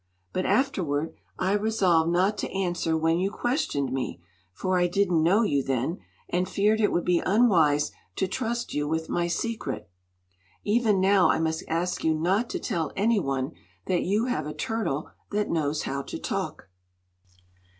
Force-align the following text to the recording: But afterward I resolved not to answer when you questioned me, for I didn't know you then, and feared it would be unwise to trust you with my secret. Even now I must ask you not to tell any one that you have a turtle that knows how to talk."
But 0.33 0.47
afterward 0.47 1.13
I 1.37 1.51
resolved 1.51 2.09
not 2.09 2.35
to 2.39 2.49
answer 2.51 2.97
when 2.97 3.19
you 3.19 3.29
questioned 3.29 3.93
me, 3.93 4.19
for 4.51 4.79
I 4.79 4.87
didn't 4.87 5.21
know 5.21 5.43
you 5.43 5.61
then, 5.61 5.99
and 6.27 6.49
feared 6.49 6.81
it 6.81 6.91
would 6.91 7.05
be 7.05 7.19
unwise 7.23 7.91
to 8.15 8.27
trust 8.27 8.73
you 8.73 8.87
with 8.87 9.09
my 9.09 9.27
secret. 9.27 9.91
Even 10.63 10.99
now 10.99 11.29
I 11.29 11.37
must 11.37 11.63
ask 11.67 12.03
you 12.03 12.15
not 12.15 12.49
to 12.49 12.57
tell 12.59 12.91
any 12.95 13.19
one 13.19 13.51
that 13.85 14.01
you 14.01 14.25
have 14.25 14.47
a 14.47 14.55
turtle 14.55 15.11
that 15.29 15.51
knows 15.51 15.83
how 15.83 16.01
to 16.01 16.17
talk." 16.17 16.67